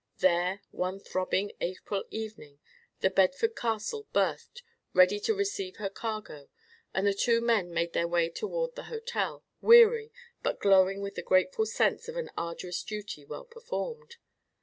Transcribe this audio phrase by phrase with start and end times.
[0.17, 2.57] There, one throbbing April evening,
[3.01, 4.63] The Bedford Castle berthed,
[4.95, 6.49] ready to receive her cargo,
[6.91, 10.11] and the two men made their way toward their hotel, weary,
[10.41, 14.15] but glowing with the grateful sense of an arduous duty well performed.